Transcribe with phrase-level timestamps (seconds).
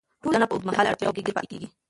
[0.23, 1.67] ټولنه په اوږدمهاله اړتیاوو کې ګیر پاتې کیږي.